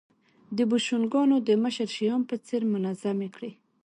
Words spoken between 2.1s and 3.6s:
په څېر منظمې کړې